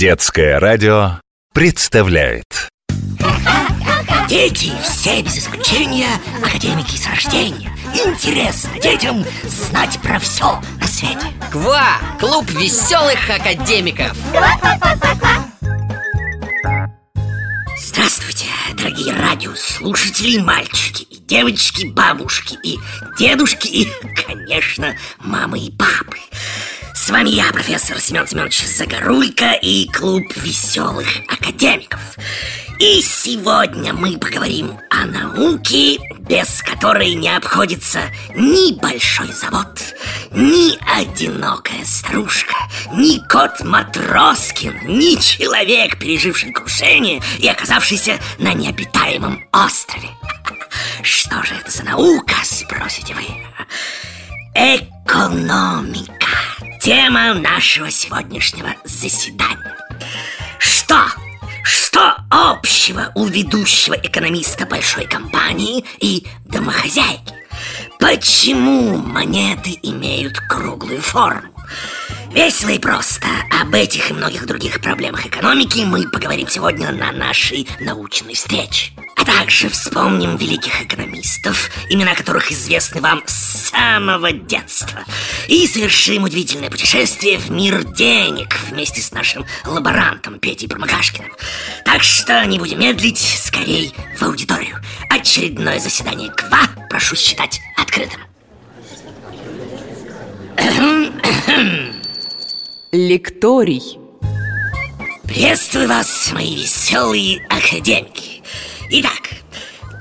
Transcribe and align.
Детское 0.00 0.58
радио 0.58 1.20
представляет. 1.52 2.70
Дети 4.30 4.72
все 4.82 5.20
без 5.20 5.40
исключения 5.40 6.08
академики 6.42 6.96
с 6.96 7.06
рождения. 7.06 7.70
Интересно 7.92 8.80
детям 8.80 9.22
знать 9.44 9.98
про 10.02 10.18
все 10.18 10.58
на 10.80 10.86
свете. 10.86 11.26
КВА! 11.52 11.98
Клуб 12.18 12.48
веселых 12.48 13.28
академиков. 13.28 14.16
Здравствуйте, 17.76 18.46
дорогие 18.78 19.12
радиослушатели, 19.12 20.40
мальчики 20.40 21.02
и 21.02 21.18
девочки, 21.18 21.88
бабушки 21.88 22.56
и 22.62 22.78
дедушки 23.18 23.66
И, 23.66 23.88
конечно, 24.26 24.96
мамы 25.18 25.58
и 25.58 25.70
папы 25.70 26.16
с 27.00 27.08
вами 27.08 27.30
я, 27.30 27.50
профессор 27.50 27.98
Семен 27.98 28.26
Семенович 28.26 28.66
Загорулько 28.66 29.52
и 29.52 29.88
клуб 29.88 30.22
веселых 30.36 31.08
академиков. 31.28 31.98
И 32.78 33.00
сегодня 33.00 33.94
мы 33.94 34.18
поговорим 34.18 34.78
о 34.90 35.06
науке, 35.06 35.98
без 36.18 36.60
которой 36.60 37.14
не 37.14 37.34
обходится 37.34 38.00
ни 38.34 38.78
большой 38.78 39.32
завод, 39.32 39.80
ни 40.32 40.78
одинокая 40.94 41.86
старушка, 41.86 42.54
ни 42.92 43.18
кот 43.28 43.60
Матроскин, 43.64 44.78
ни 44.86 45.18
человек, 45.18 45.98
переживший 45.98 46.52
крушение 46.52 47.22
и 47.38 47.48
оказавшийся 47.48 48.20
на 48.38 48.52
необитаемом 48.52 49.42
острове. 49.52 50.10
Что 51.02 51.42
же 51.44 51.54
это 51.54 51.70
за 51.70 51.82
наука, 51.82 52.34
спросите 52.44 53.14
вы? 53.14 53.24
Экономика. 54.54 56.19
Тема 56.80 57.34
нашего 57.34 57.90
сегодняшнего 57.90 58.70
заседания. 58.84 59.76
Что? 60.58 61.04
Что 61.62 62.16
общего 62.30 63.12
у 63.14 63.26
ведущего 63.26 63.92
экономиста 63.92 64.64
большой 64.64 65.04
компании 65.04 65.84
и 65.98 66.26
домохозяйки? 66.46 67.34
Почему 67.98 68.96
монеты 68.96 69.78
имеют 69.82 70.40
круглую 70.40 71.02
форму? 71.02 71.52
Весело 72.30 72.70
и 72.70 72.78
просто 72.78 73.26
об 73.60 73.74
этих 73.74 74.10
и 74.10 74.14
многих 74.14 74.46
других 74.46 74.80
проблемах 74.80 75.26
экономики 75.26 75.80
мы 75.84 76.08
поговорим 76.08 76.48
сегодня 76.48 76.92
на 76.92 77.10
нашей 77.10 77.66
научной 77.80 78.34
встрече. 78.34 78.92
А 79.16 79.24
также 79.24 79.68
вспомним 79.68 80.36
великих 80.36 80.80
экономистов, 80.80 81.70
имена 81.88 82.14
которых 82.14 82.52
известны 82.52 83.00
вам 83.00 83.22
с 83.26 83.70
самого 83.70 84.30
детства. 84.30 85.00
И 85.48 85.66
совершим 85.66 86.22
удивительное 86.22 86.70
путешествие 86.70 87.38
в 87.38 87.50
мир 87.50 87.82
денег 87.82 88.56
вместе 88.70 89.00
с 89.00 89.10
нашим 89.10 89.44
лаборантом 89.66 90.38
Петей 90.38 90.68
Промокашкиным. 90.68 91.32
Так 91.84 92.04
что 92.04 92.44
не 92.46 92.60
будем 92.60 92.78
медлить, 92.78 93.18
скорей 93.18 93.92
в 94.16 94.22
аудиторию. 94.22 94.80
Очередное 95.10 95.80
заседание 95.80 96.30
КВА 96.30 96.68
прошу 96.88 97.16
считать 97.16 97.60
открытым. 97.76 98.20
Лекторий. 102.92 104.00
Приветствую 105.22 105.86
вас, 105.86 106.32
мои 106.32 106.56
веселые 106.56 107.46
академики. 107.48 108.42
Итак, 108.90 109.30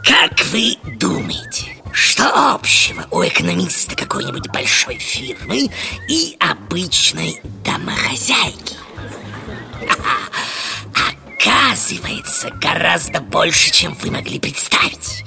как 0.03 0.43
вы 0.45 0.75
думаете, 0.97 1.77
что 1.91 2.55
общего 2.55 3.05
у 3.11 3.23
экономиста 3.23 3.95
какой-нибудь 3.95 4.47
большой 4.47 4.97
фирмы 4.97 5.69
и 6.07 6.35
обычной 6.39 7.39
домохозяйки? 7.63 8.75
Оказывается, 11.37 12.49
гораздо 12.55 13.21
больше, 13.21 13.71
чем 13.71 13.93
вы 14.01 14.09
могли 14.09 14.39
представить. 14.39 15.23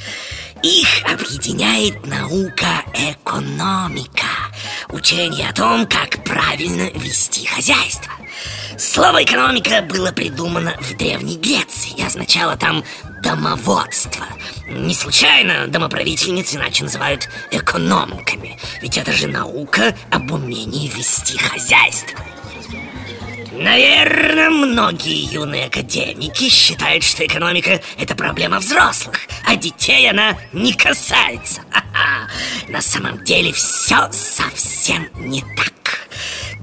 Их 0.65 1.05
объединяет 1.05 2.05
наука 2.09 2.85
экономика 2.93 4.27
Учение 4.93 5.49
о 5.49 5.55
том, 5.55 5.87
как 5.87 6.23
правильно 6.23 6.91
вести 6.95 7.47
хозяйство. 7.47 8.13
Слово 8.77 9.25
«экономика» 9.25 9.81
было 9.81 10.13
придумано 10.13 10.77
в 10.81 10.97
Древней 10.97 11.39
Греции 11.39 11.95
и 11.97 12.03
означало 12.03 12.57
там 12.57 12.85
домоводство 13.23 14.27
Не 14.67 14.95
случайно 14.95 15.67
домоправительниц 15.69 16.55
иначе 16.55 16.85
называют 16.85 17.29
экономками 17.51 18.59
Ведь 18.81 18.97
это 18.97 19.13
же 19.13 19.29
наука 19.29 19.95
об 20.11 20.31
умении 20.31 20.89
вести 20.89 21.39
хозяйство. 21.39 22.19
Наверное, 23.53 24.32
многие 24.53 25.33
юные 25.33 25.67
академики 25.67 26.49
считают, 26.49 27.05
что 27.05 27.27
экономика– 27.27 27.81
это 27.99 28.15
проблема 28.15 28.59
взрослых, 28.59 29.19
а 29.47 29.57
детей 29.57 30.09
она 30.09 30.37
не 30.53 30.73
касается. 30.75 31.63
На 32.69 32.81
самом 32.81 33.23
деле 33.25 33.53
все 33.53 34.11
совсем 34.13 35.09
не 35.17 35.43
так. 35.57 35.73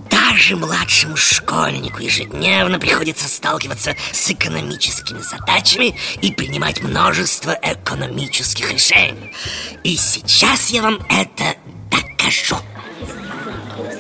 Даже 0.09 0.55
младшему 0.55 1.15
школьнику 1.17 2.01
ежедневно 2.01 2.79
приходится 2.79 3.27
сталкиваться 3.27 3.95
с 4.11 4.31
экономическими 4.31 5.19
задачами 5.19 5.95
и 6.21 6.31
принимать 6.31 6.81
множество 6.81 7.57
экономических 7.61 8.71
решений. 8.71 9.33
И 9.83 9.97
сейчас 9.97 10.69
я 10.69 10.81
вам 10.81 10.99
это 11.09 11.55
докажу. 11.91 12.57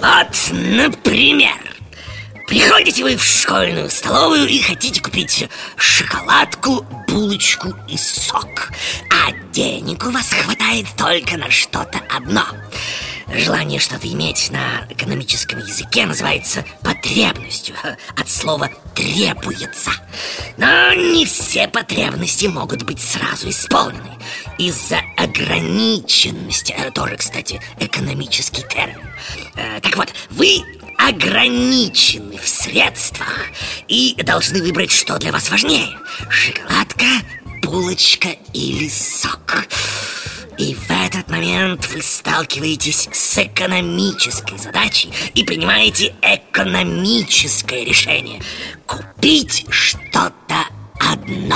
Вот, 0.01 0.51
например, 0.51 1.57
Приходите 2.49 3.03
вы 3.03 3.15
в 3.15 3.23
школьную 3.23 3.91
столовую 3.91 4.47
и 4.47 4.59
хотите 4.59 4.99
купить 5.01 5.47
шоколадку, 5.77 6.83
булочку 7.07 7.75
и 7.87 7.95
сок. 7.95 8.71
А 9.11 9.31
денег 9.53 10.03
у 10.07 10.09
вас 10.09 10.31
хватает 10.31 10.87
только 10.97 11.37
на 11.37 11.51
что-то 11.51 12.01
одно. 12.09 12.43
Желание 13.31 13.79
что-то 13.79 14.07
иметь 14.07 14.49
на 14.49 14.87
экономическом 14.89 15.59
языке 15.59 16.07
называется 16.07 16.65
потребностью. 16.81 17.75
От 18.17 18.27
слова 18.27 18.71
«требуется» 18.95 19.91
Но 20.57 20.93
не 20.93 21.27
все 21.27 21.67
потребности 21.67 22.47
могут 22.47 22.81
быть 22.81 22.99
сразу 22.99 23.47
исполнены. 23.49 24.17
Из-за 24.57 25.01
ограниченности, 25.17 26.73
э, 26.75 26.89
тоже, 26.89 27.15
кстати, 27.17 27.61
экономический 27.79 28.63
термин. 28.63 28.99
Э, 29.55 29.79
Так 29.81 29.95
вот, 29.95 30.09
вы 30.31 30.63
ограничены 30.99 32.37
в 32.37 32.47
средствах 32.47 33.45
и 33.87 34.15
должны 34.23 34.61
выбрать, 34.61 34.91
что 34.91 35.17
для 35.17 35.31
вас 35.31 35.49
важнее 35.49 35.97
Шоколадка, 36.29 37.05
булочка 37.61 38.29
или 38.53 38.89
сок. 38.89 39.65
И 40.57 40.75
в 40.75 40.91
этот 40.91 41.29
момент 41.29 41.87
вы 41.93 42.01
сталкиваетесь 42.01 43.07
с 43.13 43.37
экономической 43.37 44.57
задачей 44.57 45.09
и 45.33 45.45
принимаете 45.45 46.13
экономическое 46.21 47.85
решение 47.85 48.41
Купить 48.85 49.65
что-то 49.69 50.65
одно 50.99 51.55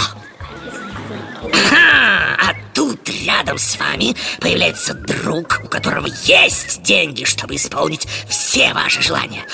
рядом 3.44 3.58
с 3.58 3.78
вами 3.78 4.16
появляется 4.40 4.94
друг, 4.94 5.60
у 5.66 5.68
которого 5.68 6.08
есть 6.24 6.82
деньги, 6.82 7.26
чтобы 7.26 7.56
исполнить 7.56 8.08
все 8.30 8.74
ваши 8.74 9.02
желания. 9.02 9.46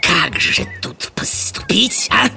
Как 0.00 0.38
же 0.38 0.64
тут 0.80 1.10
поступить, 1.16 2.08
а? 2.12 2.28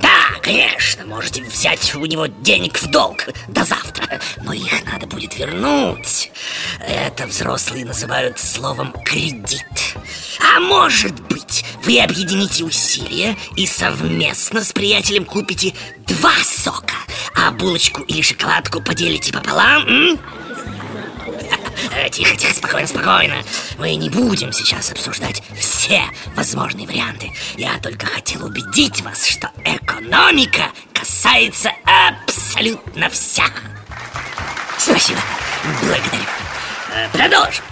Да, 0.00 0.38
конечно, 0.42 1.06
можете 1.06 1.42
взять 1.42 1.94
у 1.94 2.04
него 2.04 2.26
денег 2.26 2.78
в 2.78 2.90
долг 2.90 3.26
до 3.48 3.64
завтра, 3.64 4.20
но 4.42 4.52
их 4.52 4.84
надо 4.84 5.06
будет 5.06 5.38
вернуть. 5.38 6.30
Это 6.86 7.26
взрослые 7.26 7.86
называют 7.86 8.38
словом 8.38 8.92
кредит. 9.04 9.64
А 10.54 10.60
может 10.60 11.18
быть, 11.28 11.64
вы 11.84 12.00
объедините 12.00 12.64
усилия 12.64 13.34
и 13.56 13.66
совместно 13.66 14.62
с 14.62 14.72
приятелем 14.72 15.24
купите 15.24 15.72
два 16.06 16.34
сока, 16.44 16.96
а 17.34 17.50
булочку 17.50 18.02
или 18.02 18.20
шоколадку 18.20 18.82
поделите 18.82 19.32
пополам? 19.32 19.86
М? 19.86 20.20
Тихо, 22.10 22.36
тихо, 22.36 22.54
спокойно, 22.54 22.86
спокойно. 22.86 23.34
Мы 23.78 23.94
не 23.94 24.10
будем 24.10 24.52
сейчас 24.52 24.90
обсуждать 24.90 25.42
все 25.58 26.02
возможные 26.36 26.86
варианты. 26.86 27.32
Я 27.56 27.78
только 27.78 28.06
хотел 28.06 28.44
убедить 28.44 29.00
вас, 29.02 29.26
что 29.26 29.50
экономика 29.64 30.70
касается 30.92 31.70
абсолютно 31.84 33.08
всех. 33.10 33.52
Спасибо, 34.78 35.20
благодарю. 35.82 36.24
Э, 36.94 37.08
Продолжим. 37.12 37.64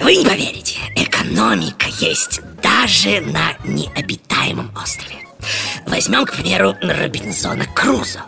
Вы 0.00 0.16
не 0.16 0.24
поверите, 0.24 0.78
экономика 0.94 1.86
есть 2.00 2.40
даже 2.62 3.20
на 3.20 3.54
необитаемом 3.64 4.74
острове. 4.80 5.16
Возьмем, 5.86 6.24
к 6.24 6.32
примеру, 6.32 6.76
Робинзона 6.80 7.66
Крузо. 7.66 8.22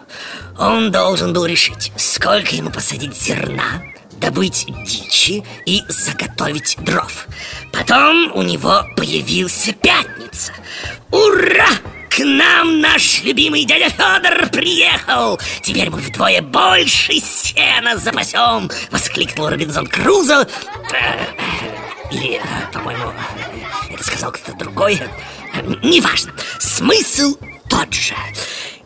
Он 0.59 0.91
должен 0.93 1.33
был 1.33 1.47
решить, 1.47 1.93
сколько 1.97 2.55
ему 2.55 2.71
посадить 2.71 3.17
зерна 3.17 3.83
добыть 4.25 4.65
дичи 4.87 5.45
и 5.67 5.83
заготовить 5.89 6.77
дров. 6.79 7.27
Потом 7.73 8.33
у 8.33 8.41
него 8.41 8.87
появился 8.97 9.75
пятница. 9.75 10.53
Ура! 11.11 11.69
К 12.09 12.25
нам 12.25 12.81
наш 12.81 13.23
любимый 13.23 13.65
дядя 13.65 13.91
Федор 13.91 14.49
приехал! 14.49 15.39
Теперь 15.63 15.91
мы 15.91 15.99
вдвое 15.99 16.41
больше 16.41 17.15
сена 17.21 17.99
запасем!» 17.99 18.71
Воскликнул 18.91 19.49
Робинзон 19.49 19.89
Крузо. 19.89 20.49
Э, 20.93 21.27
или, 22.11 22.37
э, 22.37 22.73
по-моему, 22.73 23.13
это 23.91 24.05
сказал 24.05 24.33
кто-то 24.33 24.57
другой. 24.57 25.03
Э, 25.55 25.61
неважно. 25.83 26.33
Смысл 26.61 27.37
тот 27.69 27.93
же. 27.93 28.15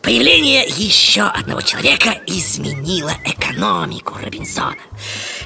Появление 0.02 0.64
еще 0.66 1.22
одного 1.22 1.60
человека 1.60 2.20
изменило 2.26 3.12
экономику 3.24 4.14
Робинзона. 4.22 4.76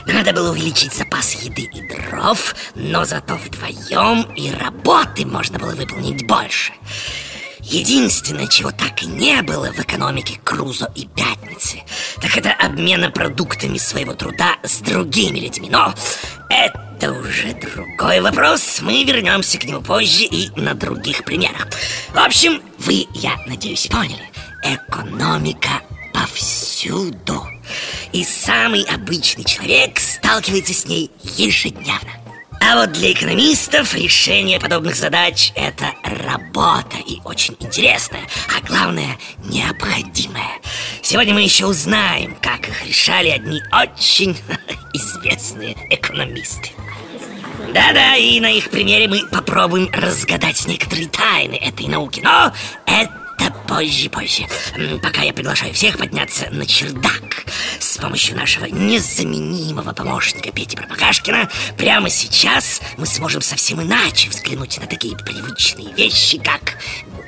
Надо 0.06 0.32
было 0.32 0.50
увеличить 0.50 0.92
запас 0.92 1.34
еды 1.42 1.62
и 1.62 1.88
дров, 1.88 2.54
но 2.74 3.04
зато 3.04 3.36
вдвоем 3.36 4.22
и 4.34 4.50
работы 4.50 5.26
можно 5.26 5.58
было 5.58 5.72
выполнить 5.72 6.26
больше. 6.26 6.72
Единственное, 7.60 8.48
чего 8.48 8.70
так 8.70 9.02
и 9.02 9.06
не 9.06 9.40
было 9.42 9.72
в 9.72 9.78
экономике 9.78 10.38
Крузо 10.44 10.92
и 10.94 11.06
Пятницы, 11.06 11.82
так 12.20 12.36
это 12.36 12.52
обмена 12.52 13.10
продуктами 13.10 13.78
своего 13.78 14.14
труда 14.14 14.56
с 14.62 14.78
другими 14.80 15.38
людьми. 15.38 15.68
Но 15.70 15.94
это 16.50 17.12
уже 17.12 17.54
другой 17.54 18.20
вопрос. 18.20 18.80
Мы 18.82 19.04
вернемся 19.04 19.58
к 19.58 19.64
нему 19.64 19.80
позже 19.80 20.24
и 20.24 20.50
на 20.60 20.74
других 20.74 21.24
примерах. 21.24 21.68
В 22.12 22.18
общем, 22.18 22.60
вы, 22.78 23.06
я 23.14 23.40
надеюсь, 23.46 23.86
поняли. 23.86 24.31
Экономика 24.62 25.82
повсюду. 26.12 27.46
И 28.12 28.24
самый 28.24 28.82
обычный 28.82 29.44
человек 29.44 29.98
сталкивается 29.98 30.74
с 30.74 30.86
ней 30.86 31.10
ежедневно. 31.22 32.12
А 32.60 32.76
вот 32.76 32.92
для 32.92 33.12
экономистов 33.12 33.92
решение 33.94 34.60
подобных 34.60 34.94
задач– 34.94 35.52
это 35.56 35.92
работа 36.04 36.96
и 37.04 37.20
очень 37.24 37.56
интересная, 37.58 38.22
а 38.56 38.64
главное– 38.64 39.18
необходимая. 39.44 40.60
Сегодня 41.02 41.34
мы 41.34 41.42
еще 41.42 41.66
узнаем, 41.66 42.36
как 42.40 42.68
их 42.68 42.86
решали 42.86 43.30
одни 43.30 43.60
очень 43.72 44.36
известные 44.92 45.76
экономисты. 45.90 46.70
Да-да, 47.74 48.16
и 48.16 48.38
на 48.38 48.50
их 48.50 48.70
примере 48.70 49.08
мы 49.08 49.26
попробуем 49.26 49.90
разгадать 49.92 50.64
некоторые 50.66 51.08
тайны 51.08 51.54
этой 51.56 51.88
науки. 51.88 52.20
Но 52.20 52.52
это 52.86 53.21
позже, 53.68 54.10
позже. 54.10 54.46
Пока 55.02 55.22
я 55.22 55.32
приглашаю 55.32 55.72
всех 55.72 55.98
подняться 55.98 56.48
на 56.50 56.66
чердак 56.66 57.46
с 57.78 57.96
помощью 57.96 58.36
нашего 58.36 58.66
незаменимого 58.66 59.92
помощника 59.92 60.52
Пети 60.52 60.76
Пропакашкина. 60.76 61.48
Прямо 61.76 62.10
сейчас 62.10 62.80
мы 62.98 63.06
сможем 63.06 63.40
совсем 63.40 63.80
иначе 63.82 64.28
взглянуть 64.28 64.78
на 64.78 64.86
такие 64.86 65.16
привычные 65.16 65.92
вещи, 65.94 66.38
как 66.38 66.76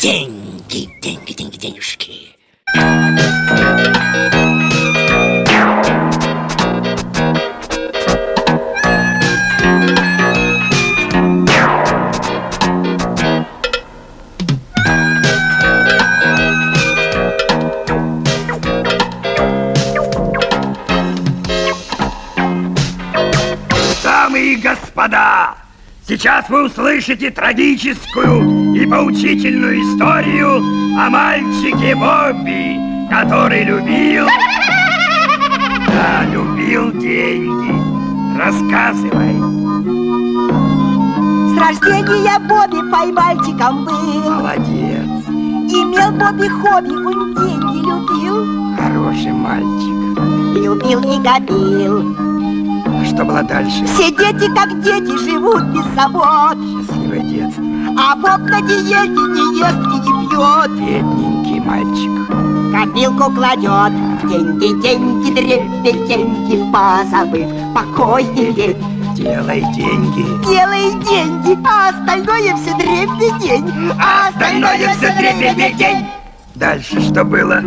деньги, 0.00 0.88
деньги, 1.00 1.32
деньги, 1.32 1.56
денежки. 1.56 2.34
Господа! 24.94 25.54
Сейчас 26.06 26.48
вы 26.48 26.66
услышите 26.66 27.30
трагическую 27.30 28.74
и 28.74 28.86
поучительную 28.86 29.80
историю 29.80 30.58
о 30.98 31.08
мальчике 31.08 31.94
Бобби, 31.94 33.08
который 33.10 33.64
любил... 33.64 34.26
Да, 35.86 36.24
любил 36.30 36.92
деньги. 36.92 38.38
Рассказывай. 38.38 39.34
С 41.48 41.58
рождения 41.58 42.38
Бобби 42.40 42.90
поймальчиком 42.90 43.84
был. 43.84 44.30
Молодец. 44.30 45.06
Имел 45.70 46.10
Бобби 46.12 46.48
хобби, 46.48 46.90
он 46.90 47.34
деньги 47.34 47.78
любил. 47.86 48.76
Хороший 48.76 49.32
мальчик. 49.32 50.62
Любил 50.62 51.00
и 51.00 51.18
гобил 51.22 52.23
что 53.14 53.24
было 53.24 53.42
дальше? 53.42 53.84
Все 53.86 54.10
дети, 54.10 54.52
как 54.54 54.82
дети, 54.82 55.16
живут 55.24 55.62
без 55.64 55.84
забот. 55.94 56.58
Счастливое 56.58 57.20
детство. 57.20 57.64
А 57.96 58.16
Боб 58.16 58.48
на 58.48 58.60
диете 58.60 59.08
не 59.08 59.58
ест 59.58 59.78
и 59.78 59.98
не 60.00 60.28
пьет. 60.28 60.70
Бедненький 60.70 61.60
мальчик. 61.60 62.12
Копилку 62.72 63.32
кладет. 63.32 63.92
Деньги, 64.28 64.82
деньги, 64.82 65.30
дребе, 65.30 66.06
деньги, 66.06 66.72
позабыв 66.72 67.48
покой 67.72 68.24
и 68.34 68.52
лень. 68.52 69.14
Делай 69.14 69.60
деньги. 69.74 70.24
Делай 70.44 70.90
деньги, 71.04 71.56
а 71.64 71.90
остальное 71.90 72.56
все 72.56 72.74
дребе 72.76 73.30
день. 73.38 73.92
А 74.00 74.28
остальное 74.28 74.88
все 74.94 75.14
дребе 75.16 75.72
день. 75.74 76.06
Дальше 76.56 77.00
что 77.00 77.24
было? 77.24 77.60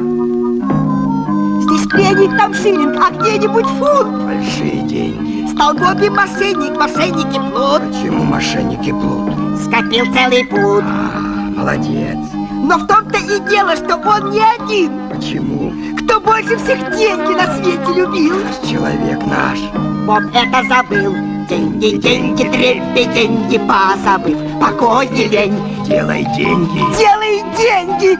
Здесь 1.62 1.88
пеник, 1.88 2.38
там 2.38 2.54
шиллинг, 2.54 2.98
а 3.02 3.12
где-нибудь 3.12 3.66
фунт. 3.66 4.24
Большие 4.26 4.82
деньги. 4.88 5.27
Столбовый 5.58 6.12
мошенник, 6.12 6.78
мошенники 6.78 7.40
плут. 7.50 7.82
Почему 7.82 8.24
мошенники 8.24 8.92
плут? 8.92 9.60
Скопил 9.60 10.06
целый 10.14 10.46
путь. 10.46 10.84
А, 10.86 11.20
молодец. 11.50 12.20
Но 12.62 12.78
в 12.78 12.86
том-то 12.86 13.18
и 13.18 13.40
дело, 13.50 13.76
что 13.76 13.96
он 13.96 14.30
не 14.30 14.40
один. 14.40 15.10
Почему? 15.10 15.74
Кто 15.98 16.20
больше 16.20 16.58
всех 16.58 16.78
деньги 16.96 17.34
на 17.34 17.56
свете 17.56 17.92
любил? 17.96 18.36
Человек 18.70 19.26
наш. 19.26 19.58
Боб 20.06 20.32
это 20.32 20.64
забыл. 20.68 21.16
Деньги, 21.50 21.98
деньги, 21.98 22.44
трепи, 22.44 23.12
деньги, 23.12 23.58
позабыв. 23.58 24.38
Покой 24.62 25.08
и 25.08 25.28
лень. 25.28 25.58
Делай 25.88 26.24
деньги. 26.36 26.80
Делай 27.00 27.44
деньги. 27.58 28.16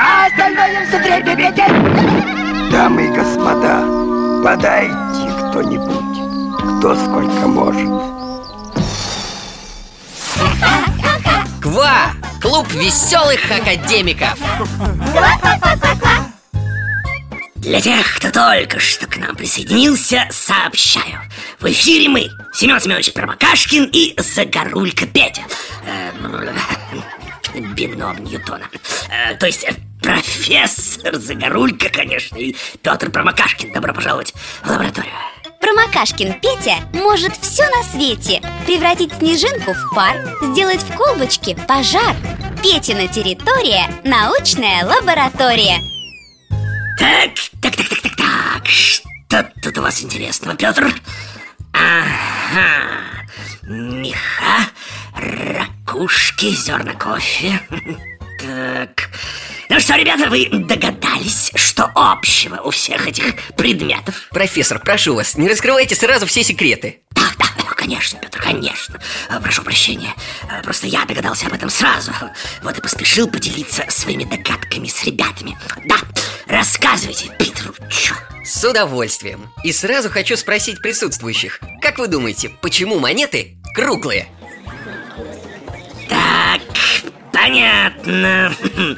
А 0.00 0.24
остальное 0.24 0.86
все 0.86 0.98
трепи, 1.00 1.54
Дамы 2.72 3.04
и 3.04 3.10
господа, 3.10 3.84
подайте 4.42 5.23
кто-нибудь, 5.54 6.78
кто 6.78 6.96
сколько 6.96 7.46
может. 7.46 7.88
Ква! 11.62 12.10
Клуб 12.42 12.68
веселых 12.72 13.40
академиков! 13.48 14.36
Для 17.54 17.80
тех, 17.80 18.16
кто 18.16 18.32
только 18.32 18.80
что 18.80 19.06
к 19.06 19.16
нам 19.16 19.36
присоединился, 19.36 20.26
сообщаю. 20.32 21.20
В 21.60 21.66
эфире 21.66 22.08
мы, 22.08 22.28
Семен 22.52 22.80
Семенович 22.80 23.12
Промокашкин 23.12 23.90
и 23.92 24.20
Загорулька 24.20 25.06
Петя. 25.06 25.42
Э, 25.86 26.10
бином 27.76 28.24
Ньютона. 28.24 28.68
Э, 29.08 29.36
то 29.36 29.46
есть 29.46 29.64
профессор 30.02 31.14
Загорулька, 31.14 31.90
конечно, 31.90 32.38
и 32.38 32.56
Петр 32.82 33.08
Промокашкин. 33.10 33.72
Добро 33.72 33.94
пожаловать 33.94 34.34
в 34.64 34.68
лабораторию. 34.68 35.12
Промокашкин 35.64 36.40
Петя 36.40 36.76
может 36.92 37.34
все 37.38 37.62
на 37.70 37.82
свете. 37.84 38.42
Превратить 38.66 39.14
снежинку 39.14 39.72
в 39.72 39.94
пар 39.94 40.14
Сделать 40.42 40.82
в 40.82 40.94
колбочке 40.94 41.56
пожар. 41.56 42.14
Петина 42.62 43.08
территория– 43.08 43.86
научная 44.04 44.84
лаборатория. 44.84 45.80
Так, 46.98 47.30
так, 47.62 47.76
так, 47.76 47.88
так, 47.88 48.02
так, 48.02 48.14
так. 48.14 48.66
Что 48.66 49.50
тут 49.62 49.78
у 49.78 49.80
вас 49.80 50.02
интересного, 50.02 50.54
Петр? 50.54 50.92
Ага. 51.72 53.24
Меха, 53.62 54.68
ракушки, 55.16 56.50
зерна 56.50 56.92
кофе 56.92 57.58
Так. 58.46 59.08
Ну 59.70 59.80
что, 59.80 59.96
ребята, 59.96 60.28
вы 60.28 60.48
догадались, 60.50 61.50
что 61.54 61.90
общего 61.94 62.56
у 62.56 62.70
всех 62.70 63.06
этих 63.08 63.34
предметов? 63.56 64.28
Профессор, 64.30 64.78
прошу 64.78 65.14
вас, 65.14 65.36
не 65.36 65.48
раскрывайте 65.48 65.94
сразу 65.94 66.26
все 66.26 66.42
секреты. 66.44 67.00
Да, 67.12 67.22
да, 67.38 67.46
конечно, 67.74 68.18
Петр, 68.20 68.40
конечно. 68.40 69.00
А, 69.30 69.40
Прошу 69.40 69.62
прощения, 69.62 70.12
а, 70.50 70.62
просто 70.62 70.86
я 70.86 71.04
догадался 71.06 71.46
об 71.46 71.54
этом 71.54 71.70
сразу. 71.70 72.12
Вот 72.62 72.76
и 72.76 72.82
поспешил 72.82 73.28
поделиться 73.28 73.84
своими 73.88 74.24
догадками 74.24 74.88
с 74.88 75.04
ребятами. 75.04 75.56
Да, 75.86 75.96
рассказывайте, 76.46 77.30
Питер, 77.38 77.72
чё? 77.88 78.14
С 78.44 78.62
удовольствием. 78.62 79.50
И 79.64 79.72
сразу 79.72 80.10
хочу 80.10 80.36
спросить 80.36 80.82
присутствующих. 80.82 81.60
Как 81.80 81.98
вы 81.98 82.08
думаете, 82.08 82.50
почему 82.60 82.98
монеты 82.98 83.56
круглые? 83.74 84.28
Понятно 87.34 88.54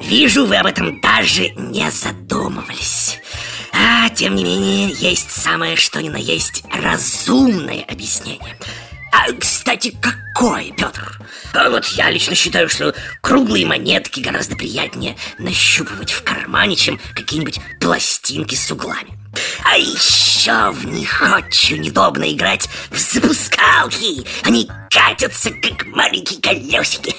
Вижу, 0.00 0.44
вы 0.44 0.56
об 0.56 0.66
этом 0.66 1.00
даже 1.00 1.50
не 1.50 1.88
задумывались. 1.90 3.18
А, 3.72 4.10
тем 4.10 4.34
не 4.34 4.44
менее, 4.44 4.90
есть 4.90 5.30
самое 5.30 5.76
что 5.76 6.02
ни 6.02 6.08
на 6.08 6.16
есть 6.16 6.64
разумное 6.72 7.84
объяснение. 7.88 8.56
А, 9.12 9.32
кстати, 9.32 9.96
какой, 10.00 10.72
Петр? 10.76 11.20
А 11.54 11.70
вот 11.70 11.86
я 11.86 12.10
лично 12.10 12.34
считаю, 12.34 12.68
что 12.68 12.94
круглые 13.20 13.66
монетки 13.66 14.20
гораздо 14.20 14.56
приятнее 14.56 15.16
нащупывать 15.38 16.10
в 16.10 16.22
кармане, 16.22 16.76
чем 16.76 17.00
какие-нибудь 17.14 17.60
пластинки 17.80 18.54
с 18.54 18.70
углами. 18.70 19.16
А 19.64 19.76
еще 19.76 20.70
в 20.70 20.86
них 20.86 21.22
очень 21.34 21.88
удобно 21.88 22.30
играть 22.32 22.68
в 22.90 22.98
запускалки. 22.98 24.24
Они 24.42 24.68
катятся, 24.90 25.50
как 25.50 25.86
маленькие 25.86 26.40
колесики. 26.40 27.14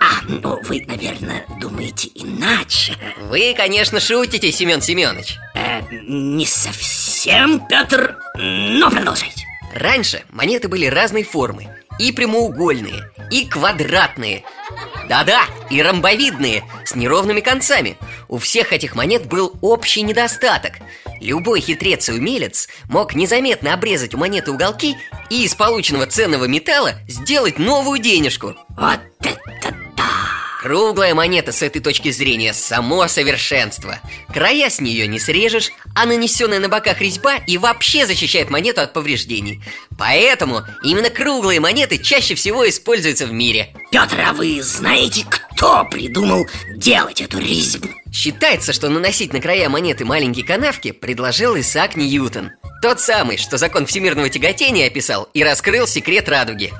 А, 0.00 0.20
ну, 0.26 0.58
вы, 0.64 0.84
наверное, 0.86 1.46
думаете 1.60 2.08
иначе. 2.14 2.96
Вы, 3.18 3.54
конечно, 3.56 4.00
шутите, 4.00 4.50
Семен 4.50 4.82
Семенович. 4.82 5.38
Э, 5.54 5.80
не 5.90 6.46
совсем, 6.46 7.66
Петр, 7.68 8.16
но 8.36 8.90
продолжайте. 8.90 9.46
Раньше 9.74 10.22
монеты 10.30 10.68
были 10.68 10.86
разной 10.86 11.22
формы 11.22 11.68
И 11.98 12.12
прямоугольные, 12.12 13.10
и 13.30 13.46
квадратные. 13.46 14.44
Да-да, 15.08 15.42
и 15.70 15.82
ромбовидные, 15.82 16.64
с 16.84 16.94
неровными 16.94 17.40
концами. 17.40 17.96
У 18.28 18.38
всех 18.38 18.72
этих 18.72 18.94
монет 18.94 19.26
был 19.26 19.54
общий 19.60 20.02
недостаток. 20.02 20.74
Любой 21.20 21.60
хитрец 21.60 22.08
и 22.08 22.12
умелец 22.12 22.68
мог 22.88 23.14
незаметно 23.14 23.74
обрезать 23.74 24.14
у 24.14 24.18
монеты 24.18 24.50
уголки 24.50 24.96
И 25.30 25.44
из 25.44 25.54
полученного 25.54 26.06
ценного 26.06 26.46
металла 26.46 26.94
сделать 27.06 27.58
новую 27.58 28.00
денежку. 28.00 28.56
Вот! 28.70 28.98
Круглая 30.62 31.12
монета 31.12 31.50
с 31.50 31.60
этой 31.60 31.82
точки 31.82 32.12
зрения 32.12 32.54
само 32.54 33.08
совершенство 33.08 33.98
Края 34.32 34.70
с 34.70 34.80
нее 34.80 35.08
не 35.08 35.18
срежешь, 35.18 35.72
а 35.96 36.06
нанесенная 36.06 36.60
на 36.60 36.68
боках 36.68 37.00
резьба 37.00 37.38
и 37.48 37.58
вообще 37.58 38.06
защищает 38.06 38.48
монету 38.48 38.80
от 38.80 38.92
повреждений 38.92 39.60
Поэтому 39.98 40.62
именно 40.84 41.10
круглые 41.10 41.58
монеты 41.58 41.98
чаще 41.98 42.36
всего 42.36 42.68
используются 42.68 43.26
в 43.26 43.32
мире 43.32 43.74
Петр, 43.90 44.20
а 44.24 44.32
вы 44.32 44.62
знаете, 44.62 45.26
кто 45.28 45.84
придумал 45.86 46.46
делать 46.76 47.20
эту 47.20 47.40
резьбу? 47.40 47.88
Считается, 48.12 48.72
что 48.72 48.88
наносить 48.88 49.32
на 49.32 49.40
края 49.40 49.68
монеты 49.68 50.04
маленькие 50.04 50.46
канавки 50.46 50.92
предложил 50.92 51.58
Исаак 51.58 51.96
Ньютон 51.96 52.52
Тот 52.82 53.00
самый, 53.00 53.36
что 53.36 53.58
закон 53.58 53.84
всемирного 53.86 54.28
тяготения 54.28 54.86
описал 54.86 55.28
и 55.34 55.42
раскрыл 55.42 55.88
секрет 55.88 56.28
радуги 56.28 56.72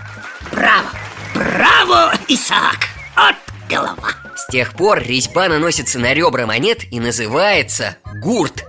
Браво! 0.52 0.90
Браво, 1.34 2.14
Исаак! 2.28 2.86
От 3.16 3.51
голова! 3.72 4.14
С 4.36 4.46
тех 4.46 4.74
пор 4.74 5.02
резьба 5.02 5.48
наносится 5.48 5.98
на 5.98 6.14
ребра 6.14 6.46
монет 6.46 6.84
и 6.90 7.00
называется 7.00 7.96
гурт 8.22 8.64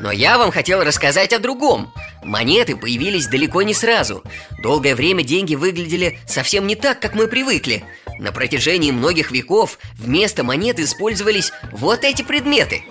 Но 0.00 0.10
я 0.10 0.38
вам 0.38 0.50
хотел 0.50 0.82
рассказать 0.82 1.32
о 1.32 1.38
другом. 1.38 1.92
Монеты 2.22 2.76
появились 2.76 3.26
далеко 3.26 3.62
не 3.62 3.74
сразу. 3.74 4.22
Долгое 4.62 4.94
время 4.94 5.22
деньги 5.22 5.54
выглядели 5.54 6.18
совсем 6.26 6.66
не 6.66 6.76
так, 6.76 7.00
как 7.00 7.14
мы 7.14 7.26
привыкли. 7.26 7.84
На 8.18 8.32
протяжении 8.32 8.90
многих 8.90 9.30
веков 9.30 9.78
вместо 9.96 10.44
монет 10.44 10.78
использовались 10.78 11.52
вот 11.72 12.04
эти 12.04 12.22
предметы. 12.22 12.82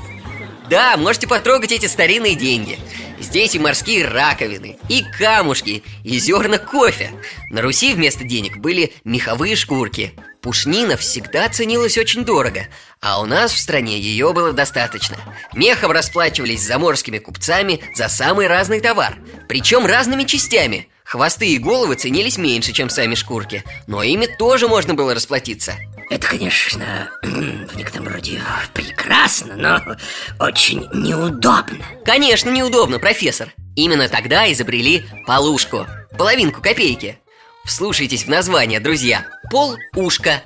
Да, 0.70 0.98
можете 0.98 1.28
потрогать 1.28 1.72
эти 1.72 1.86
старинные 1.86 2.36
деньги. 2.36 2.78
Здесь 3.20 3.56
и 3.56 3.60
морские 3.60 4.08
раковины, 4.08 4.78
и 4.90 5.04
камушки, 5.18 5.84
и 6.04 6.20
зерна 6.20 6.58
кофе. 6.58 7.12
На 7.50 7.62
Руси 7.62 7.94
вместо 7.94 8.24
денег 8.24 8.58
были 8.58 8.94
меховые 9.04 9.56
шкурки 9.56 10.14
Пушнина 10.48 10.96
всегда 10.96 11.50
ценилась 11.50 11.98
очень 11.98 12.24
дорого 12.24 12.68
А 13.02 13.20
у 13.20 13.26
нас 13.26 13.52
в 13.52 13.60
стране 13.60 14.00
ее 14.00 14.32
было 14.32 14.54
достаточно. 14.54 15.18
Мехом 15.54 15.92
расплачивались 15.92 16.64
с 16.64 16.68
заморскими 16.68 17.18
купцами 17.18 17.82
за 17.94 18.08
самый 18.08 18.48
разный 18.48 18.80
товар 18.80 19.18
Причем 19.50 19.86
разными 19.86 20.24
частями. 20.24 20.88
Хвосты 21.04 21.50
и 21.50 21.58
головы 21.58 21.96
ценились 21.96 22.38
меньше, 22.38 22.72
чем 22.72 22.90
сами 22.90 23.16
шкурки 23.16 23.66
Но 23.88 24.04
ими 24.04 24.26
тоже 24.26 24.70
можно 24.70 24.94
было 24.94 25.14
расплатиться. 25.14 25.76
Это, 26.10 26.26
конечно, 26.26 27.10
в 27.22 27.76
некотором 27.76 28.08
роде 28.08 28.42
прекрасно, 28.74 29.54
но 29.58 29.98
очень 30.40 30.88
неудобно. 30.94 31.84
Конечно, 32.06 32.50
неудобно, 32.50 33.00
профессор. 33.00 33.54
Именно 33.76 34.08
тогда 34.08 34.50
изобрели 34.50 35.06
полушку 35.26 35.86
Половинку 36.18 36.62
копейки 36.62 37.20
Вслушайтесь 37.68 38.24
в 38.24 38.30
название, 38.30 38.80
друзья. 38.80 39.28
Пол-ушка 39.52 40.42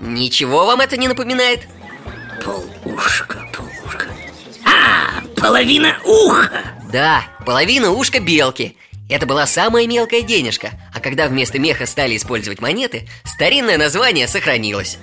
Ничего 0.00 0.66
вам 0.66 0.80
это 0.80 0.96
не 0.96 1.06
напоминает? 1.06 1.68
Полушка, 2.44 3.48
полушка 3.56 4.08
А, 4.66 5.22
половина 5.40 5.96
уха. 6.04 6.50
Да, 6.92 7.24
половина 7.46 7.92
ушка 7.92 8.18
белки. 8.18 8.76
Это 9.08 9.24
была 9.24 9.46
самая 9.46 9.86
мелкая 9.86 10.22
денежка. 10.22 10.72
А 10.92 10.98
когда 10.98 11.28
вместо 11.28 11.60
меха 11.60 11.86
стали 11.86 12.16
использовать 12.16 12.60
монеты 12.60 13.08
Старинное 13.22 13.78
название 13.78 14.26
сохранилось. 14.26 14.98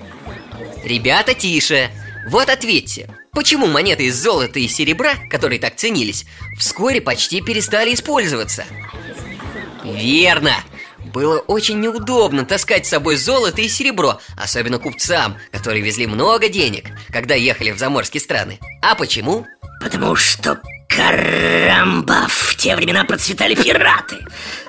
Ребята, 0.84 1.34
тише. 1.34 1.90
Вот 2.28 2.50
ответьте 2.50 3.10
Почему 3.32 3.68
монеты 3.68 4.08
из 4.08 4.22
золота 4.22 4.60
и 4.60 4.68
серебра, 4.68 5.14
которые 5.30 5.60
так 5.60 5.78
ценились 5.78 6.26
Вскоре 6.60 7.00
почти 7.00 7.40
перестали 7.40 7.94
использоваться? 7.94 8.66
Верно! 9.86 10.54
Было 11.14 11.40
очень 11.40 11.80
неудобно 11.80 12.46
таскать 12.46 12.86
с 12.86 12.90
собой 12.90 13.16
золото 13.16 13.62
и 13.62 13.68
серебро 13.68 14.20
Особенно 14.38 14.80
купцам, 14.80 15.38
которые 15.52 15.84
везли 15.84 16.08
много 16.08 16.48
денег 16.50 16.90
Когда 17.12 17.36
ехали 17.36 17.72
в 17.72 17.78
заморские 17.78 18.22
страны. 18.22 18.60
А 18.82 18.96
почему? 18.96 19.46
Потому 19.82 20.16
что 20.16 20.62
Карамба, 20.88 22.28
в 22.28 22.56
те 22.58 22.76
времена 22.76 23.06
процветали 23.06 23.56
пираты. 23.56 24.18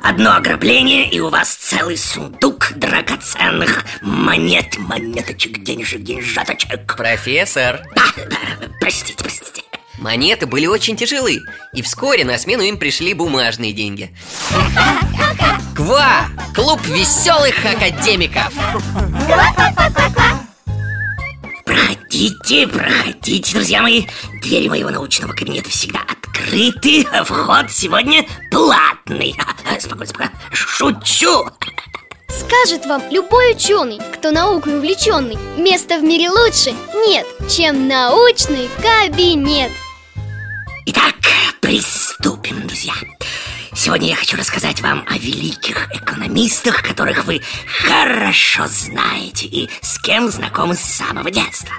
Одно 0.00 0.36
ограбление, 0.36 1.10
и 1.10 1.18
у 1.18 1.30
вас 1.30 1.52
целый 1.52 1.98
сундук 1.98 2.72
драгоценных 2.76 3.84
монет, 4.02 4.78
монеточек, 4.78 5.64
денежек, 5.64 6.02
деньжаточек. 6.02 6.96
Профессор. 6.96 7.82
Да, 7.96 8.04
да, 8.16 8.68
простите, 8.80 9.14
простите. 9.18 9.62
Монеты 9.98 10.46
были 10.46 10.66
очень 10.66 10.96
тяжелы 10.96 11.40
И 11.74 11.82
вскоре 11.82 12.24
на 12.24 12.38
смену 12.38 12.62
им 12.62 12.78
пришли 12.78 13.14
бумажные 13.14 13.72
деньги 13.72 14.10
Ква! 15.74 16.28
Клуб 16.54 16.80
веселых 16.86 17.54
академиков! 17.64 18.52
Проходите, 21.64 22.66
проходите, 22.66 23.54
друзья 23.54 23.80
мои! 23.80 24.04
Двери 24.42 24.68
моего 24.68 24.90
научного 24.90 25.32
кабинета 25.32 25.70
всегда 25.70 26.00
открыты 26.00 27.06
Вход 27.24 27.70
сегодня 27.70 28.26
платный. 28.50 29.34
Спокойно, 29.78 30.06
спокойно, 30.06 30.32
шучу. 30.52 31.48
Скажет 32.28 32.84
вам 32.86 33.02
любой 33.10 33.52
ученый, 33.52 34.00
кто 34.14 34.30
наукой 34.30 34.78
увлеченный 34.78 35.38
Места 35.56 35.98
в 35.98 36.02
мире 36.02 36.30
лучше 36.30 36.74
нет, 37.06 37.26
чем 37.50 37.88
научный 37.88 38.68
кабинет. 38.80 39.70
Итак, 40.86 41.14
приступим, 41.60 42.66
друзья 42.66 42.92
Сегодня 43.74 44.08
я 44.08 44.16
хочу 44.16 44.36
рассказать 44.36 44.82
вам 44.82 45.02
о 45.08 45.16
великих 45.16 45.90
экономистах, 45.94 46.82
которых 46.82 47.24
вы 47.24 47.40
хорошо 47.86 48.66
знаете 48.66 49.46
и 49.46 49.70
с 49.80 49.98
кем 49.98 50.28
знакомы 50.28 50.74
с 50.74 50.80
самого 50.80 51.30
детства. 51.30 51.74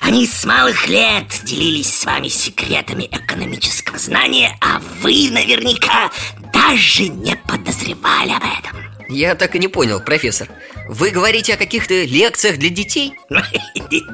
Они 0.00 0.26
с 0.26 0.44
малых 0.44 0.88
лет 0.88 1.26
делились 1.42 1.92
с 1.92 2.04
вами 2.04 2.28
секретами 2.28 3.08
экономического 3.10 3.98
знания, 3.98 4.56
а 4.60 4.80
вы 5.00 5.30
наверняка 5.30 6.12
даже 6.52 7.08
не 7.08 7.34
подозревали 7.34 8.32
об 8.32 8.44
этом. 8.44 8.92
Я 9.08 9.34
так 9.34 9.56
и 9.56 9.58
не 9.58 9.68
понял, 9.68 10.00
профессор 10.00 10.48
Вы 10.88 11.10
говорите 11.10 11.54
о 11.54 11.58
каких-то 11.58 11.92
лекциях 12.04 12.56
для 12.58 12.70
детей? 12.70 13.14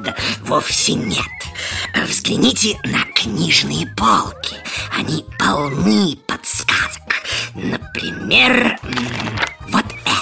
Да, 0.03 0.15
вовсе 0.41 0.93
нет 0.93 1.23
Взгляните 2.07 2.77
на 2.83 3.03
книжные 3.13 3.87
полки 3.95 4.55
Они 4.97 5.23
полны 5.37 6.17
подсказок 6.27 6.98
Например, 7.53 8.79
вот 9.69 9.85
это. 9.85 10.19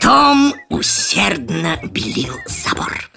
Том 0.00 0.54
усердно 0.68 1.78
белил 1.84 2.34
забор. 2.46 3.08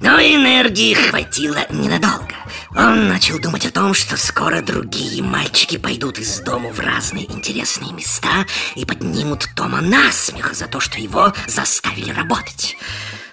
Но 0.00 0.20
энергии 0.20 0.94
хватило 0.94 1.64
ненадолго. 1.70 2.34
Он 2.74 3.08
начал 3.08 3.38
думать 3.38 3.66
о 3.66 3.70
том, 3.70 3.94
что 3.94 4.16
скоро 4.16 4.62
другие 4.62 5.22
мальчики 5.22 5.76
пойдут 5.76 6.18
из 6.18 6.40
дома 6.40 6.70
в 6.70 6.80
разные 6.80 7.30
интересные 7.30 7.92
места 7.92 8.46
И 8.76 8.84
поднимут 8.84 9.48
Тома 9.54 9.80
на 9.80 10.10
смех 10.10 10.54
за 10.54 10.66
то, 10.66 10.80
что 10.80 10.98
его 10.98 11.32
заставили 11.46 12.10
работать 12.10 12.76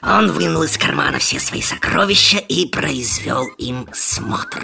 Он 0.02 0.32
вынул 0.32 0.64
из 0.64 0.78
кармана 0.78 1.20
все 1.20 1.40
свои 1.40 1.62
сокровища 1.62 2.38
и 2.38 2.66
произвел 2.68 3.46
им 3.58 3.88
смотр. 3.94 4.64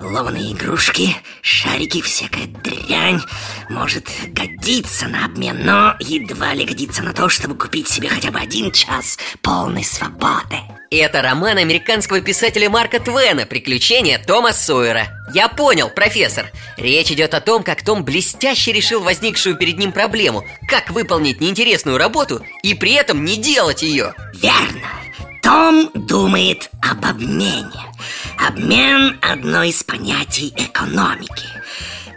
Ломаные 0.00 0.52
игрушки, 0.52 1.14
шарики, 1.42 2.00
всякая 2.00 2.46
дрянь 2.46 3.20
Может 3.68 4.08
годиться 4.28 5.08
на 5.08 5.26
обмен, 5.26 5.64
но 5.64 5.94
едва 6.00 6.54
ли 6.54 6.64
годится 6.64 7.02
на 7.02 7.12
то, 7.12 7.28
чтобы 7.28 7.54
купить 7.54 7.88
себе 7.88 8.08
хотя 8.08 8.30
бы 8.30 8.38
один 8.38 8.70
час 8.72 9.18
полной 9.42 9.84
свободы 9.84 10.56
Это 10.90 11.22
роман 11.22 11.58
американского 11.58 12.20
писателя 12.20 12.68
Марка 12.68 12.98
Твена 12.98 13.46
«Приключения 13.46 14.18
Тома 14.18 14.52
Сойера» 14.52 15.06
Я 15.32 15.48
понял, 15.48 15.88
профессор 15.88 16.50
Речь 16.76 17.12
идет 17.12 17.32
о 17.34 17.40
том, 17.40 17.62
как 17.62 17.84
Том 17.84 18.04
блестяще 18.04 18.72
решил 18.72 19.00
возникшую 19.00 19.54
перед 19.54 19.78
ним 19.78 19.92
проблему 19.92 20.44
Как 20.66 20.90
выполнить 20.90 21.40
неинтересную 21.40 21.96
работу 21.96 22.44
и 22.64 22.74
при 22.74 22.94
этом 22.94 23.24
не 23.24 23.36
делать 23.36 23.82
ее 23.82 24.14
Верно 24.34 24.88
том 25.50 25.90
думает 25.94 26.70
об 26.80 27.04
обмене. 27.04 27.84
Обмен– 28.38 29.18
одно 29.22 29.64
из 29.64 29.82
понятий 29.82 30.54
экономики. 30.56 31.49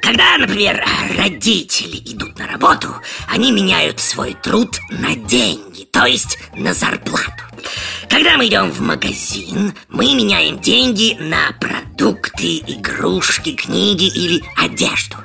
Когда, 0.04 0.38
например, 0.38 0.84
родители 1.18 1.96
идут 2.12 2.38
на 2.38 2.46
работу, 2.48 2.90
они 3.30 3.54
меняют 3.54 4.02
свой 4.02 4.34
труд 4.34 4.78
на 4.90 5.16
деньги, 5.16 5.86
то 5.86 6.06
есть 6.06 6.38
на 6.56 6.74
зарплату. 6.74 7.32
Когда 8.10 8.36
мы 8.36 8.48
идем 8.48 8.70
в 8.70 8.82
магазин, 8.82 9.74
мы 9.88 10.14
меняем 10.14 10.60
деньги 10.60 11.16
на 11.22 11.54
продукты, 11.54 12.58
игрушки, 12.58 13.54
книги 13.54 14.08
или 14.08 14.44
одежду. 14.58 15.16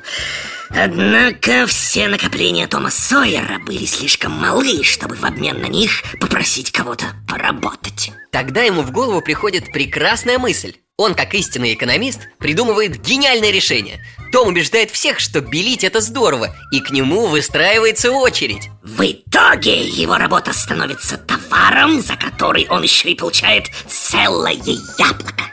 Однако 0.71 1.67
все 1.67 2.07
накопления 2.07 2.69
Тома 2.69 2.91
Сойера 2.91 3.59
были 3.59 3.85
слишком 3.85 4.31
малы, 4.33 4.85
чтобы 4.85 5.17
в 5.17 5.25
обмен 5.25 5.61
на 5.61 5.67
них 5.67 6.05
попросить 6.21 6.71
кого-то 6.71 7.07
поработать. 7.29 8.13
Тогда 8.31 8.63
ему 8.63 8.83
в 8.83 8.93
голову 8.93 9.23
приходит 9.23 9.73
прекрасная 9.73 10.39
мысль. 10.39 10.75
Он, 10.97 11.15
как 11.15 11.35
истинный 11.35 11.75
экономист, 11.75 12.21
придумывает 12.39 13.01
гениальное 13.01 13.51
решение. 13.51 14.05
Том 14.33 14.49
убеждает 14.49 14.91
всех, 14.91 15.21
что 15.21 15.41
белить 15.41 15.85
это 15.85 16.01
здорово, 16.01 16.55
и 16.71 16.81
к 16.81 16.91
нему 16.91 17.27
выстраивается 17.27 18.11
очередь. 18.13 18.69
В 18.83 19.03
итоге 19.03 19.87
его 19.87 20.17
работа 20.17 20.53
становится 20.53 21.17
товаром, 21.17 22.01
за 22.03 22.17
который 22.17 22.67
он 22.69 22.83
еще 22.83 23.11
и 23.11 23.15
получает 23.15 23.67
целое 23.87 24.53
яблоко. 24.53 25.45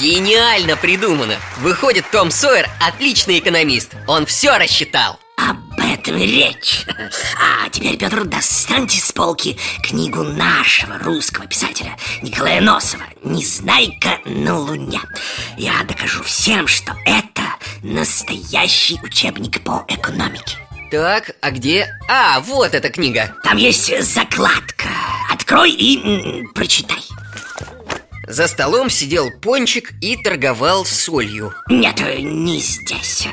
Гениально 0.00 0.76
придумано! 0.76 1.36
Выходит, 1.58 2.04
Том 2.10 2.30
Сойер 2.30 2.68
отличный 2.80 3.38
экономист 3.38 3.92
Он 4.06 4.26
все 4.26 4.58
рассчитал 4.58 5.18
Об 5.38 5.58
этом 5.78 6.18
речь 6.18 6.84
А 7.40 7.68
теперь, 7.70 7.96
Петр, 7.96 8.24
достаньте 8.24 9.00
с 9.00 9.12
полки 9.12 9.56
книгу 9.82 10.22
нашего 10.22 10.98
русского 10.98 11.46
писателя 11.46 11.96
Николая 12.20 12.60
Носова 12.60 13.04
«Незнайка 13.22 14.18
на 14.26 14.58
Луне» 14.58 15.00
Я 15.56 15.82
докажу 15.84 16.22
всем, 16.24 16.66
что 16.66 16.94
это 17.06 17.25
настоящий 17.82 18.98
учебник 19.02 19.62
по 19.62 19.84
экономике. 19.88 20.58
Так, 20.90 21.32
а 21.40 21.50
где? 21.50 21.88
А, 22.08 22.40
вот 22.40 22.74
эта 22.74 22.90
книга. 22.90 23.34
Там 23.42 23.56
есть 23.56 23.90
закладка. 24.02 24.88
Открой 25.32 25.72
и 25.72 25.98
м, 25.98 26.52
прочитай. 26.52 27.02
За 28.26 28.48
столом 28.48 28.90
сидел 28.90 29.30
Пончик 29.40 29.92
и 30.00 30.16
торговал 30.16 30.84
солью. 30.84 31.54
Нет, 31.68 32.00
не 32.18 32.58
здесь. 32.60 33.28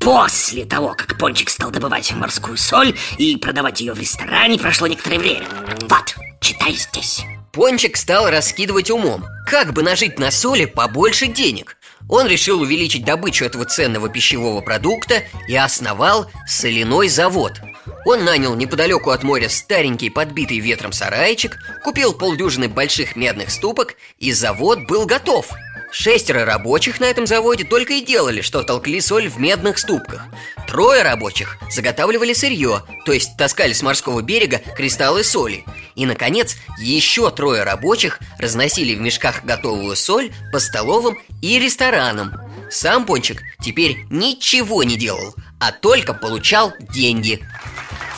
После 0.00 0.64
того, 0.64 0.94
как 0.96 1.18
Пончик 1.18 1.50
стал 1.50 1.70
добывать 1.70 2.10
морскую 2.12 2.56
соль 2.56 2.96
и 3.18 3.36
продавать 3.36 3.80
ее 3.80 3.92
в 3.92 4.00
ресторане, 4.00 4.58
прошло 4.58 4.86
некоторое 4.86 5.18
время. 5.18 5.46
Вот, 5.82 6.16
читай 6.40 6.74
здесь. 6.74 7.22
Пончик 7.52 7.96
стал 7.96 8.30
раскидывать 8.30 8.90
умом. 8.90 9.24
Как 9.46 9.72
бы 9.72 9.82
нажить 9.82 10.18
на 10.18 10.30
соли 10.30 10.64
побольше 10.64 11.26
денег 11.26 11.76
он 12.10 12.26
решил 12.26 12.60
увеличить 12.60 13.04
добычу 13.04 13.44
этого 13.44 13.64
ценного 13.64 14.08
пищевого 14.08 14.60
продукта 14.60 15.22
и 15.48 15.56
основал 15.56 16.30
соляной 16.46 17.08
завод. 17.08 17.60
Он 18.04 18.24
нанял 18.24 18.54
неподалеку 18.54 19.10
от 19.10 19.22
моря 19.22 19.48
старенький 19.48 20.10
подбитый 20.10 20.58
ветром 20.58 20.92
сарайчик, 20.92 21.56
купил 21.84 22.12
полдюжины 22.12 22.68
больших 22.68 23.14
медных 23.14 23.50
ступок, 23.50 23.94
и 24.18 24.32
завод 24.32 24.86
был 24.86 25.06
готов. 25.06 25.50
Шестеро 25.92 26.44
рабочих 26.44 27.00
на 27.00 27.04
этом 27.04 27.26
заводе 27.26 27.64
только 27.64 27.94
и 27.94 28.04
делали, 28.04 28.42
что 28.42 28.62
толкли 28.62 29.00
соль 29.00 29.28
в 29.28 29.38
медных 29.38 29.78
ступках. 29.78 30.22
Трое 30.68 31.02
рабочих 31.02 31.58
заготавливали 31.70 32.32
сырье, 32.32 32.82
то 33.04 33.12
есть 33.12 33.36
таскали 33.36 33.72
с 33.72 33.82
морского 33.82 34.22
берега 34.22 34.60
кристаллы 34.76 35.24
соли. 35.24 35.64
И, 35.96 36.06
наконец, 36.06 36.56
еще 36.78 37.30
трое 37.30 37.64
рабочих 37.64 38.20
разносили 38.38 38.94
в 38.94 39.00
мешках 39.00 39.44
готовую 39.44 39.96
соль 39.96 40.32
по 40.52 40.60
столовым 40.60 41.18
и 41.42 41.58
ресторанам. 41.58 42.34
Сам 42.70 43.04
Пончик 43.04 43.42
теперь 43.60 44.04
ничего 44.10 44.84
не 44.84 44.96
делал, 44.96 45.34
а 45.58 45.72
только 45.72 46.14
получал 46.14 46.72
деньги. 46.78 47.44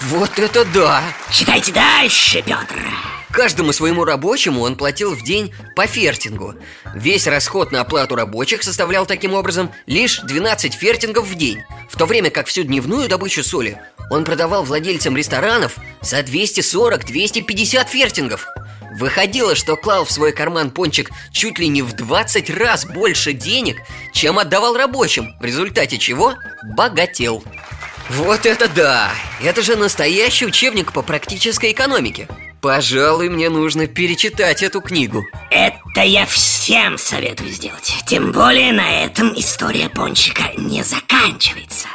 Вот 0.03 0.38
это 0.38 0.64
да! 0.66 1.03
Читайте 1.31 1.73
дальше, 1.73 2.42
Петр! 2.42 2.77
Каждому 3.33 3.73
своему 3.73 4.05
рабочему 4.05 4.61
он 4.61 4.77
платил 4.77 5.14
в 5.14 5.23
день 5.25 5.55
по 5.75 5.87
фертингу. 5.87 6.55
Весь 6.95 7.27
расход 7.27 7.73
на 7.73 7.81
оплату 7.81 8.14
рабочих 8.14 8.62
составлял 8.62 9.07
таким 9.07 9.33
образом 9.33 9.73
лишь 9.87 10.21
12 10.21 10.75
фертингов 10.75 11.27
в 11.27 11.35
день 11.35 11.62
В 11.88 11.97
то 11.97 12.05
время 12.05 12.31
как 12.31 12.47
всю 12.47 12.62
дневную 12.62 13.09
добычу 13.09 13.42
соли 13.42 13.81
он 14.11 14.25
продавал 14.25 14.64
владельцам 14.64 15.16
ресторанов 15.16 15.77
за 16.03 16.21
240-250 16.21 17.88
фертингов. 17.88 18.47
Выходило, 18.99 19.55
что 19.55 19.77
клал 19.77 20.05
в 20.05 20.12
свой 20.12 20.33
карман 20.33 20.71
пончик 20.71 21.11
чуть 21.33 21.59
ли 21.59 21.68
не 21.68 21.81
в 21.81 21.95
20 21.95 22.51
раз 22.51 22.85
больше 22.85 23.33
денег, 23.33 23.79
чем 24.12 24.38
отдавал 24.38 24.77
рабочим 24.77 25.35
В 25.40 25.45
результате 25.45 25.97
чего 25.97 26.35
богател. 26.62 27.42
Вот 28.11 28.45
это 28.45 28.68
да! 28.68 29.11
Это 29.42 29.62
же 29.62 29.77
настоящий 29.77 30.45
учебник 30.45 30.92
по 30.92 31.01
практической 31.01 31.73
экономике 31.73 32.29
Пожалуй, 32.62 33.29
мне 33.29 33.51
нужно 33.51 33.88
перечитать 33.88 34.62
эту 34.62 34.81
книгу 34.81 35.27
Это 35.51 36.03
я 36.03 36.25
всем 36.27 36.96
советую 36.96 37.51
сделать 37.51 37.92
Тем 38.07 38.31
более 38.31 38.72
на 38.72 39.05
этом 39.05 39.37
история 39.37 39.88
Пончика 39.88 40.44
не 40.57 40.85
заканчивается 40.85 41.88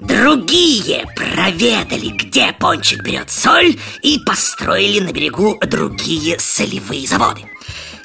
Другие 0.00 1.06
проведали, 1.14 2.08
где 2.08 2.52
Пончик 2.52 3.04
берет 3.04 3.30
соль 3.30 3.78
И 4.02 4.18
построили 4.26 4.98
на 4.98 5.12
берегу 5.12 5.56
другие 5.64 6.36
солевые 6.40 7.06
заводы 7.06 7.42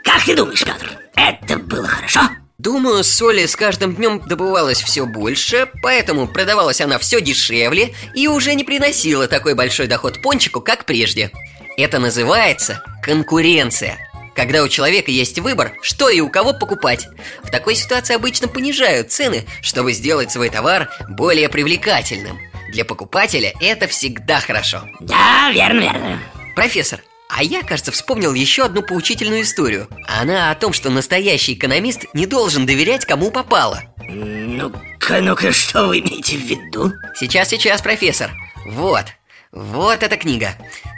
Как 0.03 0.23
ты 0.23 0.35
думаешь, 0.35 0.63
Петр, 0.63 0.91
это 1.15 1.57
было 1.57 1.87
хорошо? 1.87 2.21
Думаю, 2.59 3.03
соли 3.03 3.47
с 3.47 3.55
каждым 3.55 3.95
днем 3.95 4.21
добывалось 4.25 4.81
все 4.83 5.07
больше, 5.07 5.67
поэтому 5.81 6.27
продавалась 6.27 6.79
она 6.79 6.99
все 6.99 7.19
дешевле 7.19 7.93
и 8.13 8.27
уже 8.27 8.53
не 8.53 8.63
приносила 8.63 9.27
такой 9.27 9.55
большой 9.55 9.87
доход 9.87 10.21
пончику, 10.21 10.61
как 10.61 10.85
прежде. 10.85 11.31
Это 11.77 11.99
называется 11.99 12.83
конкуренция 13.01 13.97
когда 14.35 14.63
у 14.63 14.67
человека 14.67 15.11
есть 15.11 15.37
выбор, 15.37 15.73
что 15.83 16.09
и 16.09 16.19
у 16.19 16.27
кого 16.27 16.53
покупать. 16.53 17.07
В 17.43 17.51
такой 17.51 17.75
ситуации 17.75 18.15
обычно 18.15 18.47
понижают 18.47 19.11
цены, 19.11 19.45
чтобы 19.61 19.93
сделать 19.93 20.31
свой 20.31 20.49
товар 20.49 20.89
более 21.07 21.49
привлекательным. 21.49 22.39
Для 22.71 22.83
покупателя 22.83 23.53
это 23.61 23.87
всегда 23.87 24.39
хорошо. 24.39 24.87
Да, 24.99 25.51
верно, 25.51 25.81
верно. 25.81 26.19
Профессор, 26.55 27.01
а 27.29 27.43
я, 27.43 27.61
кажется, 27.61 27.91
вспомнил 27.91 28.33
еще 28.33 28.63
одну 28.65 28.81
поучительную 28.81 29.43
историю. 29.43 29.87
Она 30.07 30.51
о 30.51 30.55
том, 30.55 30.73
что 30.73 30.89
настоящий 30.89 31.53
экономист 31.53 32.05
не 32.13 32.25
должен 32.25 32.65
доверять 32.65 33.05
кому 33.05 33.31
попало. 33.31 33.83
Ну-ка, 34.09 35.21
ну-ка, 35.21 35.51
что 35.51 35.87
вы 35.87 35.99
имеете 35.99 36.37
в 36.37 36.41
виду? 36.41 36.91
Сейчас, 37.15 37.49
сейчас, 37.49 37.81
профессор. 37.81 38.31
Вот, 38.65 39.05
вот 39.51 40.03
эта 40.03 40.17
книга. 40.17 40.55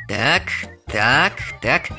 Так, 0.07 0.43
так, 0.87 1.33
так. 1.61 1.89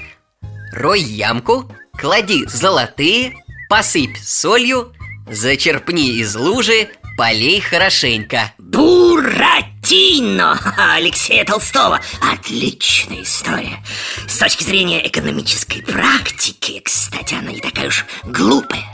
Рой 0.73 1.01
ямку, 1.01 1.71
клади 1.99 2.47
золотые, 2.47 3.35
посыпь 3.69 4.17
солью 4.19 4.93
Зачерпни 5.29 6.19
из 6.19 6.37
лужи, 6.37 6.89
полей 7.19 7.61
хорошенько. 7.61 8.53
Буратино! 8.59 10.57
Алексея 10.95 11.45
Толстого! 11.45 12.01
Отличная 12.21 13.23
история! 13.23 13.83
С 14.29 14.39
точки 14.39 14.63
зрения 14.63 15.05
экономической 15.05 15.83
практики, 15.83 16.81
кстати, 16.85 17.35
она 17.35 17.51
не 17.51 17.61
такая 17.61 17.89
уж 17.89 18.07
глупая 18.25 18.85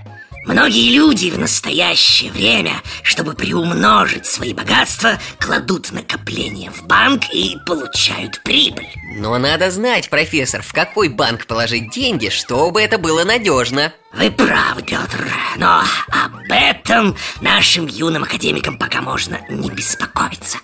Многие 0.44 0.92
люди 0.94 1.30
в 1.30 1.38
настоящее 1.38 2.32
время, 2.32 2.82
чтобы 3.04 3.34
приумножить 3.34 4.26
свои 4.26 4.52
богатства, 4.52 5.18
кладут 5.38 5.92
накопления 5.92 6.70
в 6.70 6.84
банк 6.86 7.22
и 7.32 7.56
получают 7.64 8.42
прибыль. 8.42 8.88
Но 9.16 9.38
надо 9.38 9.70
знать, 9.70 10.10
профессор, 10.10 10.62
в 10.62 10.72
какой 10.72 11.08
банк 11.08 11.46
положить 11.46 11.90
деньги, 11.90 12.28
чтобы 12.28 12.82
это 12.82 12.98
было 12.98 13.22
надежно. 13.22 13.92
Вы 14.12 14.32
правы, 14.32 14.82
Петр, 14.82 15.30
но 15.56 15.82
об 16.08 16.34
этом 16.50 17.16
нашим 17.40 17.86
юным 17.86 18.24
академикам 18.24 18.78
пока 18.78 19.00
можно 19.00 19.38
не 19.48 19.70
беспокоиться. 19.70 20.58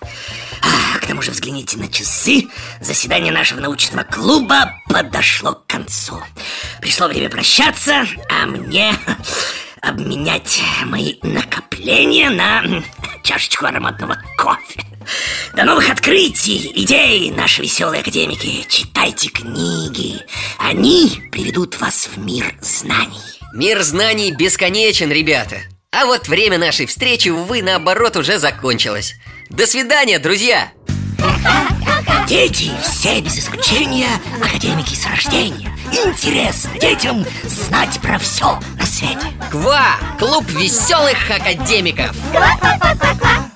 А, 0.61 0.99
к 0.99 1.07
тому 1.07 1.23
же 1.23 1.31
взгляните 1.31 1.79
на 1.79 1.89
часы. 1.89 2.49
Заседание 2.81 3.33
нашего 3.33 3.61
научного 3.61 4.03
клуба 4.03 4.75
подошло 4.89 5.55
к 5.55 5.67
концу. 5.67 6.21
Пришло 6.81 7.07
время 7.07 7.31
прощаться, 7.31 8.07
а 8.29 8.47
мне 8.47 8.93
обменять 9.83 10.61
мои 10.85 11.15
накопления 11.23 12.31
на 12.31 12.63
чашечку 13.23 13.67
ароматного 13.67 14.17
кофе. 14.37 14.85
До 15.55 15.65
новых 15.65 15.91
открытий, 15.91 16.71
идей, 16.75 17.31
наши 17.31 17.63
веселые 17.63 18.01
академики. 18.01 18.67
Читайте 18.69 19.31
книги. 19.31 20.21
Они 20.59 21.23
приведут 21.33 21.81
вас 21.81 22.09
в 22.15 22.19
мир 22.19 22.55
знаний. 22.61 23.41
Мир 23.55 23.83
знаний 23.83 24.33
бесконечен, 24.33 25.11
ребята. 25.11 25.57
А 25.91 26.05
вот 26.05 26.29
время 26.29 26.59
нашей 26.59 26.87
встречи, 26.87 27.31
увы, 27.31 27.63
наоборот, 27.63 28.17
уже 28.17 28.39
закончилось 28.39 29.15
До 29.49 29.67
свидания, 29.67 30.19
друзья! 30.19 30.71
Дети 32.29 32.71
все 32.83 33.21
без 33.21 33.39
исключения 33.39 34.09
академики 34.43 34.95
с 34.95 35.07
рождения 35.07 35.75
Интересно 35.91 36.71
детям 36.79 37.25
знать 37.45 37.99
про 38.03 38.19
все 38.19 38.61
свете 38.89 39.33
Ква! 39.51 39.97
Клуб 40.19 40.49
веселых 40.51 41.31
академиков! 41.31 42.17
Ква-ква-ква-ква! 42.33 43.48